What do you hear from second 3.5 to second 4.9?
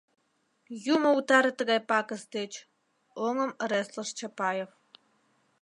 ыреслыш Чапаев.